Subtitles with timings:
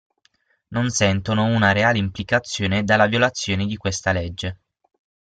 [0.71, 4.59] Non sentono una reale implicazione dalla violazione di questa legge.